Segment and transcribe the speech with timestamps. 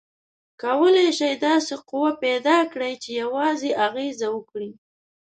[0.61, 4.71] کولی شئ داسې قوه پیداکړئ چې یوازې اغیزه وکړي؟